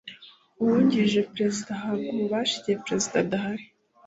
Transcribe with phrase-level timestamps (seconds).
[0.61, 3.65] Uwugirije Perezida ahabwa ububasha igihe Perezida adahari